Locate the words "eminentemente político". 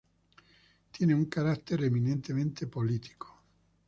1.83-3.35